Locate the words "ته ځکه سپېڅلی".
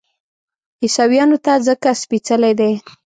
1.45-2.53